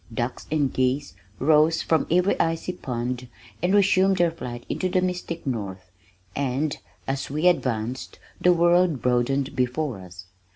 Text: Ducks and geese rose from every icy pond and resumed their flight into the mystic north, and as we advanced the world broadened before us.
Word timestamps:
Ducks 0.11 0.47
and 0.49 0.73
geese 0.73 1.13
rose 1.37 1.83
from 1.83 2.07
every 2.09 2.39
icy 2.39 2.73
pond 2.73 3.27
and 3.61 3.75
resumed 3.75 4.17
their 4.17 4.31
flight 4.31 4.65
into 4.67 4.89
the 4.89 4.99
mystic 4.99 5.45
north, 5.45 5.91
and 6.35 6.75
as 7.07 7.29
we 7.29 7.47
advanced 7.47 8.17
the 8.41 8.51
world 8.51 9.03
broadened 9.03 9.55
before 9.55 9.99
us. 9.99 10.25